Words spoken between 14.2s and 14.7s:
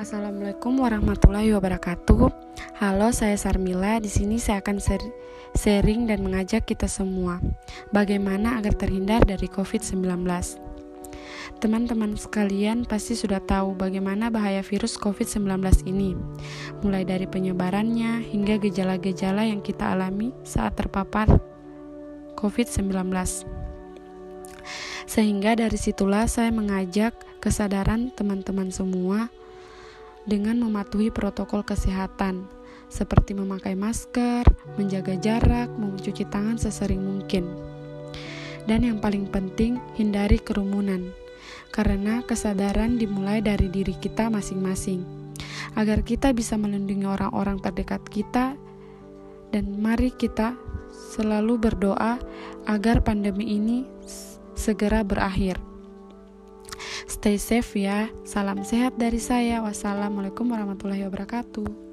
bahaya